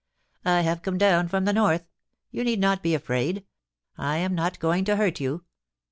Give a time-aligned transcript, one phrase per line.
[0.27, 1.85] * I have come down from the North.
[2.31, 3.45] You need not be afraid.
[3.99, 5.43] I am not going to hurt you.